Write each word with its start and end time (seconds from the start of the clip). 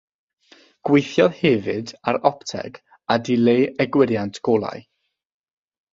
Gweithiodd 0.87 1.35
hefyd 1.41 1.93
ar 2.11 2.19
opteg 2.31 2.81
a 3.17 3.21
dileu 3.29 3.63
egwyriant 3.87 4.41
golau. 4.49 4.87